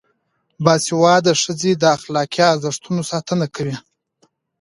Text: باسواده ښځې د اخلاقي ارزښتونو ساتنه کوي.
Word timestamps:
باسواده 0.63 1.33
ښځې 1.43 1.71
د 1.77 1.83
اخلاقي 1.97 2.41
ارزښتونو 2.53 3.01
ساتنه 3.11 3.45
کوي. 3.55 3.75